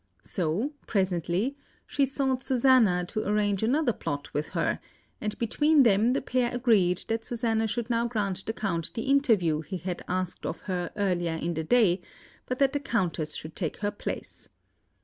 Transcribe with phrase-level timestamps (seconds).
[0.25, 1.55] So, presently,
[1.85, 4.79] she sought Susanna to arrange another plot with her,
[5.21, 9.61] and between them the pair agreed that Susanna should now grant the Count the interview
[9.61, 12.01] he had asked of her earlier in the day,
[12.47, 14.49] but that the Countess should take her place.